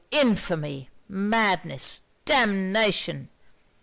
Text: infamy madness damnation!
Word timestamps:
infamy 0.09 0.89
madness 1.07 2.01
damnation! 2.25 3.29